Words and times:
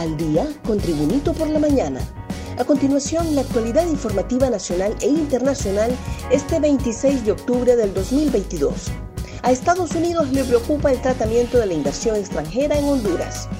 Al 0.00 0.16
día 0.16 0.48
con 0.66 0.78
Tribunito 0.78 1.34
por 1.34 1.50
la 1.50 1.58
mañana. 1.58 2.00
A 2.56 2.64
continuación, 2.64 3.34
la 3.34 3.42
actualidad 3.42 3.86
informativa 3.86 4.48
nacional 4.48 4.96
e 5.02 5.08
internacional 5.08 5.94
este 6.30 6.58
26 6.58 7.26
de 7.26 7.32
octubre 7.32 7.76
del 7.76 7.92
2022. 7.92 8.86
A 9.42 9.52
Estados 9.52 9.94
Unidos 9.94 10.30
le 10.30 10.42
preocupa 10.44 10.90
el 10.90 11.02
tratamiento 11.02 11.58
de 11.58 11.66
la 11.66 11.74
inversión 11.74 12.16
extranjera 12.16 12.78
en 12.78 12.86
Honduras. 12.86 13.50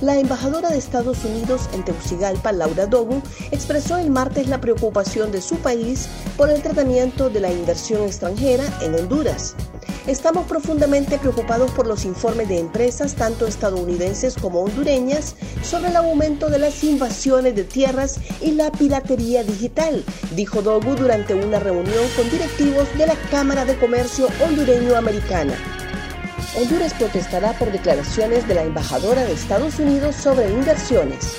La 0.00 0.16
embajadora 0.20 0.70
de 0.70 0.78
Estados 0.78 1.24
Unidos 1.24 1.68
en 1.72 1.84
Tegucigalpa, 1.84 2.52
Laura 2.52 2.86
Dogu, 2.86 3.20
expresó 3.50 3.98
el 3.98 4.10
martes 4.10 4.46
la 4.46 4.60
preocupación 4.60 5.32
de 5.32 5.42
su 5.42 5.56
país 5.56 6.08
por 6.36 6.48
el 6.48 6.62
tratamiento 6.62 7.28
de 7.28 7.40
la 7.40 7.50
inversión 7.50 8.04
extranjera 8.04 8.64
en 8.82 8.94
Honduras. 8.94 9.56
Estamos 10.08 10.46
profundamente 10.46 11.18
preocupados 11.18 11.70
por 11.72 11.86
los 11.86 12.06
informes 12.06 12.48
de 12.48 12.58
empresas, 12.58 13.14
tanto 13.14 13.46
estadounidenses 13.46 14.36
como 14.36 14.62
hondureñas, 14.62 15.36
sobre 15.62 15.90
el 15.90 15.96
aumento 15.96 16.48
de 16.48 16.58
las 16.58 16.82
invasiones 16.82 17.54
de 17.54 17.64
tierras 17.64 18.18
y 18.40 18.52
la 18.52 18.72
piratería 18.72 19.44
digital, 19.44 20.02
dijo 20.34 20.62
Dogu 20.62 20.94
durante 20.94 21.34
una 21.34 21.58
reunión 21.58 22.06
con 22.16 22.30
directivos 22.30 22.88
de 22.96 23.06
la 23.06 23.16
Cámara 23.30 23.66
de 23.66 23.76
Comercio 23.76 24.28
Hondureño-Americana. 24.42 25.52
Honduras 26.56 26.94
protestará 26.94 27.52
por 27.58 27.70
declaraciones 27.70 28.48
de 28.48 28.54
la 28.54 28.62
embajadora 28.62 29.26
de 29.26 29.34
Estados 29.34 29.78
Unidos 29.78 30.16
sobre 30.16 30.50
inversiones. 30.50 31.34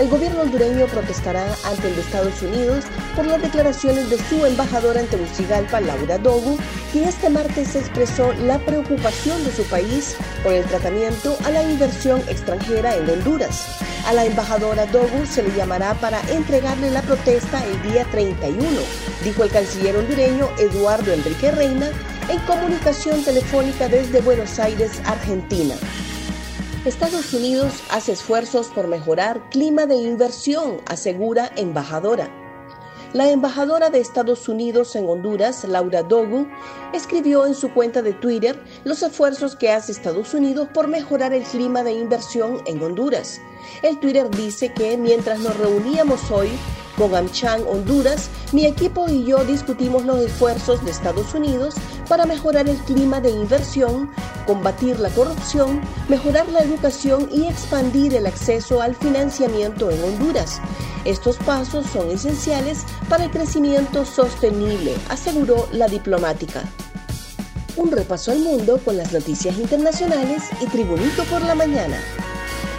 El 0.00 0.08
gobierno 0.08 0.40
hondureño 0.40 0.86
protestará 0.86 1.44
ante 1.62 1.88
el 1.88 1.94
de 1.94 2.00
Estados 2.00 2.40
Unidos 2.40 2.86
por 3.14 3.26
las 3.26 3.42
declaraciones 3.42 4.08
de 4.08 4.16
su 4.16 4.46
embajadora 4.46 4.98
en 4.98 5.06
Tegucigalpa, 5.08 5.78
Laura 5.78 6.16
Dogu, 6.16 6.56
quien 6.90 7.06
este 7.06 7.28
martes 7.28 7.76
expresó 7.76 8.32
la 8.32 8.58
preocupación 8.60 9.44
de 9.44 9.52
su 9.52 9.62
país 9.64 10.16
por 10.42 10.54
el 10.54 10.64
tratamiento 10.64 11.36
a 11.44 11.50
la 11.50 11.62
inversión 11.62 12.22
extranjera 12.28 12.96
en 12.96 13.10
Honduras. 13.10 13.78
A 14.06 14.14
la 14.14 14.24
embajadora 14.24 14.86
Dogu 14.86 15.26
se 15.26 15.42
le 15.42 15.54
llamará 15.54 15.92
para 15.92 16.22
entregarle 16.30 16.90
la 16.90 17.02
protesta 17.02 17.62
el 17.66 17.82
día 17.82 18.06
31, 18.06 18.64
dijo 19.22 19.44
el 19.44 19.50
canciller 19.50 19.98
hondureño 19.98 20.48
Eduardo 20.58 21.12
Enrique 21.12 21.50
Reina 21.50 21.90
en 22.30 22.38
comunicación 22.46 23.22
telefónica 23.22 23.86
desde 23.86 24.22
Buenos 24.22 24.58
Aires, 24.58 24.92
Argentina. 25.04 25.74
Estados 26.86 27.34
Unidos 27.34 27.74
hace 27.90 28.12
esfuerzos 28.12 28.68
por 28.68 28.88
mejorar 28.88 29.50
clima 29.50 29.84
de 29.84 29.96
inversión, 29.96 30.80
asegura 30.86 31.52
embajadora. 31.56 32.30
La 33.12 33.28
embajadora 33.28 33.90
de 33.90 34.00
Estados 34.00 34.48
Unidos 34.48 34.96
en 34.96 35.06
Honduras, 35.06 35.64
Laura 35.64 36.02
Dogu, 36.02 36.46
escribió 36.94 37.44
en 37.44 37.54
su 37.54 37.74
cuenta 37.74 38.00
de 38.00 38.14
Twitter 38.14 38.58
los 38.84 39.02
esfuerzos 39.02 39.56
que 39.56 39.70
hace 39.70 39.92
Estados 39.92 40.32
Unidos 40.32 40.68
por 40.72 40.88
mejorar 40.88 41.34
el 41.34 41.42
clima 41.42 41.82
de 41.82 41.92
inversión 41.92 42.62
en 42.64 42.82
Honduras. 42.82 43.42
El 43.82 44.00
Twitter 44.00 44.30
dice 44.30 44.72
que 44.72 44.96
mientras 44.96 45.40
nos 45.40 45.58
reuníamos 45.58 46.30
hoy, 46.30 46.48
con 46.96 47.14
AmCham 47.14 47.66
Honduras, 47.66 48.30
mi 48.52 48.64
equipo 48.64 49.06
y 49.08 49.24
yo 49.24 49.44
discutimos 49.44 50.04
los 50.04 50.20
esfuerzos 50.20 50.82
de 50.84 50.90
Estados 50.90 51.34
Unidos 51.34 51.74
para 52.08 52.26
mejorar 52.26 52.68
el 52.68 52.76
clima 52.78 53.20
de 53.20 53.30
inversión, 53.30 54.10
combatir 54.50 54.98
la 54.98 55.10
corrupción, 55.10 55.80
mejorar 56.08 56.48
la 56.48 56.58
educación 56.58 57.28
y 57.32 57.46
expandir 57.46 58.16
el 58.16 58.26
acceso 58.26 58.82
al 58.82 58.96
financiamiento 58.96 59.92
en 59.92 60.02
Honduras. 60.02 60.60
Estos 61.04 61.36
pasos 61.36 61.86
son 61.86 62.10
esenciales 62.10 62.84
para 63.08 63.26
el 63.26 63.30
crecimiento 63.30 64.04
sostenible, 64.04 64.96
aseguró 65.08 65.68
la 65.70 65.86
diplomática. 65.86 66.64
Un 67.76 67.92
repaso 67.92 68.32
al 68.32 68.40
mundo 68.40 68.80
con 68.84 68.96
las 68.96 69.12
noticias 69.12 69.56
internacionales 69.56 70.42
y 70.60 70.66
Tribunito 70.66 71.22
por 71.26 71.42
la 71.42 71.54
mañana. 71.54 72.00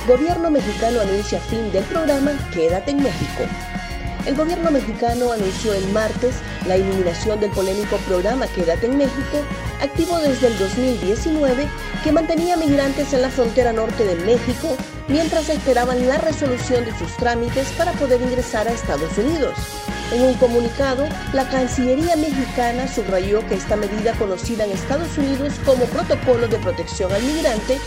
Gobierno 0.10 0.52
mexicano 0.52 1.00
anuncia 1.00 1.40
fin 1.40 1.72
del 1.72 1.86
programa 1.86 2.32
Quédate 2.54 2.92
en 2.92 3.02
México. 3.02 3.44
El 4.26 4.36
gobierno 4.36 4.72
mexicano 4.72 5.32
anunció 5.32 5.74
el 5.74 5.88
martes 5.94 6.36
la 6.68 6.76
eliminación 6.76 7.40
del 7.40 7.52
polémico 7.52 7.96
programa 8.08 8.46
Quédate 8.48 8.88
en 8.88 8.98
México, 8.98 9.38
activo 9.82 10.18
desde 10.20 10.48
el 10.48 10.58
2019, 10.58 11.68
que 12.04 12.12
mantenía 12.12 12.56
migrantes 12.56 13.14
en 13.14 13.22
la 13.22 13.30
frontera 13.30 13.74
norte 13.74 14.06
de 14.06 14.16
México 14.24 14.78
mientras 15.08 15.50
esperaban 15.50 16.08
la 16.08 16.18
resolución 16.18 16.86
de 16.86 16.98
sus 16.98 17.16
trámites 17.18 17.68
para 17.74 17.92
poder 17.94 18.22
ingresar 18.22 18.68
a 18.68 18.72
Estados 18.72 19.18
Unidos. 19.18 19.58
En 20.12 20.24
un 20.24 20.34
comunicado, 20.36 21.08
la 21.34 21.48
Cancillería 21.50 22.16
mexicana 22.16 22.88
subrayó 22.88 23.46
que 23.48 23.56
esta 23.56 23.76
medida 23.76 24.14
conocida 24.14 24.66
en 24.66 24.72
Estados 24.72 25.18
Unidos 25.18 25.54
como 25.66 25.86
Protocolo 25.86 26.48
de 26.48 26.58
Protección 26.58 27.12
al 27.12 27.24
Migrante 27.24 27.80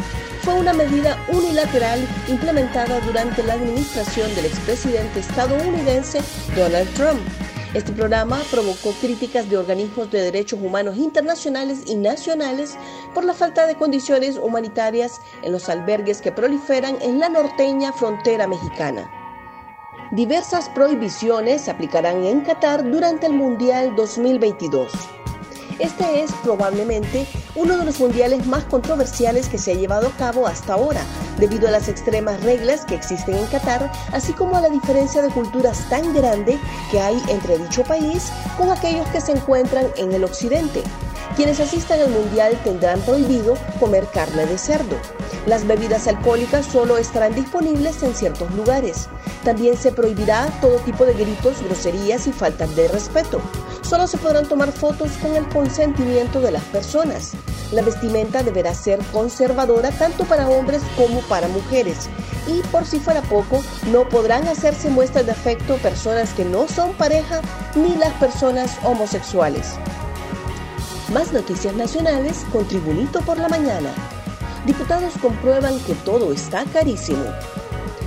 fue 0.42 0.54
una 0.54 0.72
medida 0.72 1.18
unilateral 1.28 2.06
implementada 2.28 3.00
durante 3.00 3.42
la 3.42 3.54
administración 3.54 4.34
del 4.34 4.46
expresidente 4.46 5.20
estadounidense 5.20 6.20
Donald 6.54 6.92
Trump. 6.94 7.20
Este 7.74 7.92
programa 7.92 8.40
provocó 8.52 8.92
críticas 9.00 9.50
de 9.50 9.58
organismos 9.58 10.08
de 10.12 10.22
derechos 10.22 10.60
humanos 10.62 10.96
internacionales 10.96 11.82
y 11.86 11.96
nacionales 11.96 12.76
por 13.12 13.24
la 13.24 13.34
falta 13.34 13.66
de 13.66 13.74
condiciones 13.74 14.36
humanitarias 14.36 15.20
en 15.42 15.50
los 15.50 15.68
albergues 15.68 16.20
que 16.20 16.30
proliferan 16.30 17.02
en 17.02 17.18
la 17.18 17.28
norteña 17.28 17.92
frontera 17.92 18.46
mexicana. 18.46 19.10
Diversas 20.12 20.68
prohibiciones 20.68 21.62
se 21.62 21.72
aplicarán 21.72 22.22
en 22.22 22.42
Qatar 22.42 22.88
durante 22.88 23.26
el 23.26 23.32
Mundial 23.32 23.96
2022. 23.96 24.92
Este 25.80 26.22
es 26.22 26.30
probablemente 26.44 27.26
uno 27.56 27.76
de 27.76 27.84
los 27.84 27.98
mundiales 27.98 28.46
más 28.46 28.64
controversiales 28.64 29.48
que 29.48 29.58
se 29.58 29.72
ha 29.72 29.74
llevado 29.74 30.06
a 30.06 30.16
cabo 30.16 30.46
hasta 30.46 30.74
ahora, 30.74 31.02
debido 31.38 31.66
a 31.66 31.72
las 31.72 31.88
extremas 31.88 32.40
reglas 32.44 32.84
que 32.84 32.94
existen 32.94 33.36
en 33.36 33.46
Qatar, 33.46 33.90
así 34.12 34.32
como 34.32 34.56
a 34.56 34.60
la 34.60 34.68
diferencia 34.68 35.20
de 35.20 35.30
culturas 35.30 35.88
tan 35.90 36.14
grande 36.14 36.58
que 36.90 37.00
hay 37.00 37.20
entre 37.28 37.58
dicho 37.58 37.82
país 37.82 38.30
con 38.56 38.70
aquellos 38.70 39.06
que 39.08 39.20
se 39.20 39.32
encuentran 39.32 39.86
en 39.96 40.12
el 40.12 40.22
occidente. 40.22 40.82
Quienes 41.36 41.58
asistan 41.58 42.00
al 42.00 42.10
mundial 42.10 42.56
tendrán 42.62 43.00
prohibido 43.00 43.56
comer 43.80 44.06
carne 44.14 44.46
de 44.46 44.56
cerdo. 44.56 44.96
Las 45.46 45.66
bebidas 45.66 46.06
alcohólicas 46.06 46.66
solo 46.66 46.96
estarán 46.96 47.34
disponibles 47.34 48.02
en 48.04 48.14
ciertos 48.14 48.54
lugares. 48.54 49.08
También 49.42 49.76
se 49.76 49.90
prohibirá 49.90 50.46
todo 50.60 50.76
tipo 50.78 51.04
de 51.04 51.14
gritos, 51.14 51.60
groserías 51.64 52.28
y 52.28 52.32
faltas 52.32 52.76
de 52.76 52.86
respeto. 52.86 53.40
Solo 53.94 54.08
se 54.08 54.18
podrán 54.18 54.48
tomar 54.48 54.72
fotos 54.72 55.12
con 55.22 55.36
el 55.36 55.48
consentimiento 55.50 56.40
de 56.40 56.50
las 56.50 56.64
personas. 56.64 57.30
La 57.70 57.80
vestimenta 57.80 58.42
deberá 58.42 58.74
ser 58.74 58.98
conservadora 59.12 59.92
tanto 59.92 60.24
para 60.24 60.48
hombres 60.48 60.82
como 60.96 61.20
para 61.28 61.46
mujeres. 61.46 62.08
Y 62.48 62.60
por 62.72 62.84
si 62.84 62.98
fuera 62.98 63.22
poco, 63.22 63.62
no 63.92 64.08
podrán 64.08 64.48
hacerse 64.48 64.90
muestras 64.90 65.26
de 65.26 65.30
afecto 65.30 65.76
personas 65.76 66.32
que 66.34 66.44
no 66.44 66.66
son 66.66 66.92
pareja 66.94 67.40
ni 67.76 67.94
las 67.94 68.12
personas 68.14 68.78
homosexuales. 68.82 69.76
Más 71.12 71.32
noticias 71.32 71.76
nacionales 71.76 72.44
con 72.50 72.66
Tribunito 72.66 73.20
por 73.20 73.38
la 73.38 73.48
mañana. 73.48 73.90
Diputados 74.66 75.12
comprueban 75.22 75.78
que 75.84 75.94
todo 75.94 76.32
está 76.32 76.64
carísimo. 76.64 77.26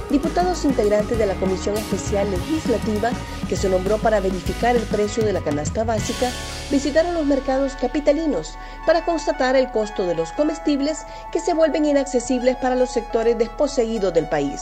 Diputados 0.10 0.66
integrantes 0.66 1.18
de 1.18 1.28
la 1.28 1.36
Comisión 1.36 1.78
Especial 1.78 2.30
Legislativa, 2.30 3.12
que 3.48 3.56
se 3.56 3.70
nombró 3.70 3.98
para 3.98 4.20
verificar 4.20 4.76
el 4.76 4.84
precio 4.84 5.24
de 5.24 5.34
la 5.34 5.42
canasta 5.42 5.84
básica, 5.84 6.32
visitaron 6.70 7.14
los 7.14 7.26
mercados 7.26 7.74
capitalinos 7.80 8.56
para 8.86 9.06
constatar 9.06 9.56
el 9.56 9.72
costo 9.72 10.06
de 10.06 10.16
los 10.16 10.32
comestibles 10.34 11.00
que 11.32 11.40
se 11.40 11.54
vuelven 11.54 11.86
inaccesibles 11.86 12.56
para 12.58 12.76
los 12.76 12.92
sectores 12.92 13.38
desposeídos 13.38 14.14
del 14.14 14.30
país. 14.30 14.62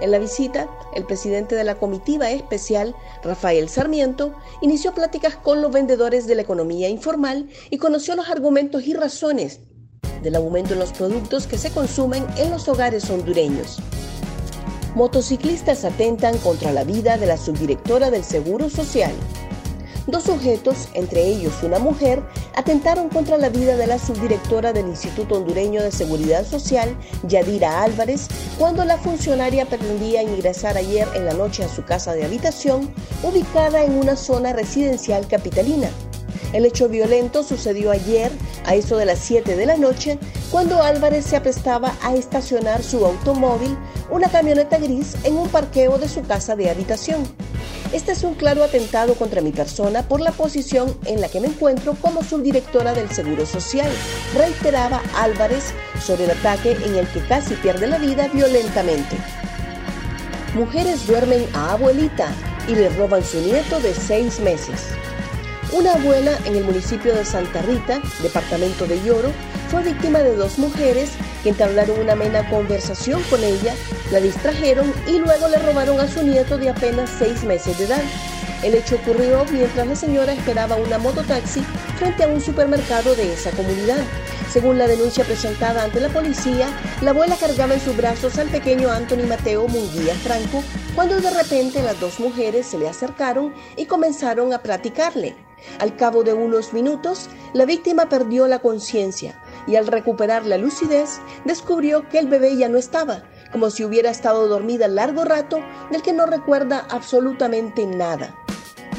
En 0.00 0.10
la 0.10 0.18
visita, 0.18 0.68
el 0.94 1.04
presidente 1.04 1.54
de 1.54 1.62
la 1.62 1.76
comitiva 1.76 2.28
especial, 2.30 2.96
Rafael 3.22 3.68
Sarmiento, 3.68 4.34
inició 4.60 4.92
pláticas 4.92 5.36
con 5.36 5.62
los 5.62 5.70
vendedores 5.70 6.26
de 6.26 6.34
la 6.34 6.42
economía 6.42 6.88
informal 6.88 7.48
y 7.70 7.78
conoció 7.78 8.16
los 8.16 8.28
argumentos 8.28 8.84
y 8.84 8.94
razones 8.94 9.60
del 10.22 10.34
aumento 10.36 10.72
en 10.72 10.80
los 10.80 10.92
productos 10.92 11.46
que 11.46 11.58
se 11.58 11.70
consumen 11.70 12.26
en 12.36 12.50
los 12.50 12.68
hogares 12.68 13.08
hondureños. 13.10 13.78
Motociclistas 14.94 15.86
atentan 15.86 16.36
contra 16.38 16.70
la 16.70 16.84
vida 16.84 17.16
de 17.16 17.24
la 17.24 17.38
subdirectora 17.38 18.10
del 18.10 18.24
Seguro 18.24 18.68
Social. 18.68 19.12
Dos 20.06 20.24
sujetos, 20.24 20.88
entre 20.92 21.24
ellos 21.24 21.62
una 21.62 21.78
mujer, 21.78 22.22
atentaron 22.54 23.08
contra 23.08 23.38
la 23.38 23.48
vida 23.48 23.76
de 23.76 23.86
la 23.86 23.98
subdirectora 23.98 24.74
del 24.74 24.88
Instituto 24.88 25.36
Hondureño 25.36 25.82
de 25.82 25.92
Seguridad 25.92 26.44
Social, 26.44 26.94
Yadira 27.26 27.82
Álvarez, 27.82 28.28
cuando 28.58 28.84
la 28.84 28.98
funcionaria 28.98 29.64
pretendía 29.64 30.22
ingresar 30.22 30.76
ayer 30.76 31.08
en 31.14 31.24
la 31.24 31.32
noche 31.32 31.64
a 31.64 31.68
su 31.68 31.84
casa 31.84 32.12
de 32.12 32.24
habitación, 32.26 32.92
ubicada 33.22 33.84
en 33.84 33.94
una 33.94 34.16
zona 34.16 34.52
residencial 34.52 35.26
capitalina. 35.26 35.88
El 36.52 36.66
hecho 36.66 36.88
violento 36.88 37.42
sucedió 37.42 37.90
ayer 37.90 38.30
a 38.64 38.74
eso 38.74 38.96
de 38.96 39.06
las 39.06 39.18
7 39.20 39.56
de 39.56 39.66
la 39.66 39.76
noche, 39.76 40.18
cuando 40.50 40.82
Álvarez 40.82 41.24
se 41.24 41.36
aprestaba 41.36 41.94
a 42.02 42.14
estacionar 42.14 42.82
su 42.82 43.04
automóvil, 43.06 43.76
una 44.10 44.28
camioneta 44.28 44.78
gris, 44.78 45.16
en 45.24 45.36
un 45.36 45.48
parqueo 45.48 45.98
de 45.98 46.08
su 46.08 46.22
casa 46.22 46.54
de 46.54 46.70
habitación. 46.70 47.22
Este 47.92 48.12
es 48.12 48.22
un 48.22 48.34
claro 48.34 48.64
atentado 48.64 49.14
contra 49.14 49.42
mi 49.42 49.52
persona 49.52 50.02
por 50.02 50.20
la 50.20 50.32
posición 50.32 50.96
en 51.04 51.20
la 51.20 51.28
que 51.28 51.40
me 51.40 51.48
encuentro 51.48 51.94
como 52.00 52.22
subdirectora 52.22 52.94
del 52.94 53.10
Seguro 53.10 53.44
Social, 53.44 53.90
reiteraba 54.34 55.02
Álvarez 55.14 55.74
sobre 56.02 56.24
el 56.24 56.30
ataque 56.30 56.72
en 56.72 56.96
el 56.96 57.06
que 57.08 57.20
casi 57.26 57.54
pierde 57.54 57.86
la 57.86 57.98
vida 57.98 58.28
violentamente. 58.28 59.16
Mujeres 60.54 61.06
duermen 61.06 61.46
a 61.54 61.72
abuelita 61.72 62.28
y 62.68 62.74
le 62.74 62.88
roban 62.90 63.24
su 63.24 63.40
nieto 63.40 63.80
de 63.80 63.94
seis 63.94 64.40
meses. 64.40 64.88
Una 65.72 65.94
abuela 65.94 66.38
en 66.44 66.54
el 66.54 66.64
municipio 66.64 67.14
de 67.14 67.24
Santa 67.24 67.62
Rita, 67.62 68.02
departamento 68.20 68.86
de 68.86 69.02
Lloro, 69.02 69.32
fue 69.70 69.82
víctima 69.82 70.18
de 70.18 70.36
dos 70.36 70.58
mujeres 70.58 71.12
que 71.42 71.48
entablaron 71.48 71.98
una 71.98 72.12
amena 72.12 72.46
conversación 72.50 73.22
con 73.30 73.42
ella, 73.42 73.74
la 74.10 74.20
distrajeron 74.20 74.92
y 75.08 75.18
luego 75.18 75.48
le 75.48 75.56
robaron 75.56 75.98
a 75.98 76.08
su 76.08 76.22
nieto 76.22 76.58
de 76.58 76.68
apenas 76.68 77.08
seis 77.18 77.42
meses 77.44 77.78
de 77.78 77.86
edad. 77.86 78.02
El 78.62 78.76
hecho 78.76 78.94
ocurrió 78.94 79.44
mientras 79.50 79.86
la 79.86 79.96
señora 79.96 80.32
esperaba 80.32 80.76
una 80.76 80.98
mototaxi 80.98 81.62
frente 81.98 82.22
a 82.22 82.28
un 82.28 82.40
supermercado 82.40 83.14
de 83.16 83.32
esa 83.32 83.50
comunidad. 83.50 84.04
Según 84.52 84.78
la 84.78 84.86
denuncia 84.86 85.24
presentada 85.24 85.82
ante 85.82 85.98
la 85.98 86.08
policía, 86.10 86.68
la 87.00 87.10
abuela 87.10 87.36
cargaba 87.36 87.74
en 87.74 87.80
sus 87.80 87.96
brazos 87.96 88.38
al 88.38 88.48
pequeño 88.48 88.90
Anthony 88.90 89.26
Mateo 89.28 89.66
Munguía 89.66 90.14
Franco 90.14 90.62
cuando 90.94 91.20
de 91.20 91.30
repente 91.30 91.82
las 91.82 91.98
dos 91.98 92.20
mujeres 92.20 92.66
se 92.66 92.78
le 92.78 92.88
acercaron 92.88 93.52
y 93.76 93.86
comenzaron 93.86 94.52
a 94.52 94.62
platicarle. 94.62 95.34
Al 95.80 95.96
cabo 95.96 96.22
de 96.22 96.32
unos 96.32 96.72
minutos, 96.72 97.30
la 97.54 97.64
víctima 97.64 98.08
perdió 98.08 98.46
la 98.46 98.60
conciencia 98.60 99.40
y 99.66 99.76
al 99.76 99.86
recuperar 99.86 100.46
la 100.46 100.58
lucidez 100.58 101.20
descubrió 101.44 102.08
que 102.08 102.18
el 102.18 102.28
bebé 102.28 102.56
ya 102.56 102.68
no 102.68 102.78
estaba, 102.78 103.22
como 103.52 103.70
si 103.70 103.84
hubiera 103.84 104.10
estado 104.10 104.48
dormida 104.48 104.88
largo 104.88 105.24
rato 105.24 105.60
del 105.90 106.02
que 106.02 106.12
no 106.12 106.26
recuerda 106.26 106.86
absolutamente 106.90 107.86
nada. 107.86 108.36